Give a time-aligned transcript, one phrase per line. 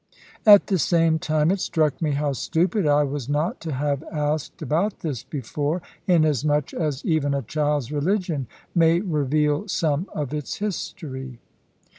[0.47, 4.63] At the same time it struck me how stupid I was not to have asked
[4.63, 11.37] about this before, inasmuch as even a child's religion may reveal some of its history.